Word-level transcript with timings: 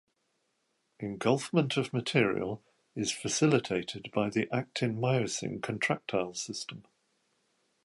Engulfment 0.99 1.77
of 1.77 1.93
material 1.93 2.63
is 2.95 3.11
facilitated 3.11 4.09
by 4.11 4.31
the 4.31 4.49
actin-myosin 4.51 5.61
contractile 5.61 6.33
system. 6.33 6.83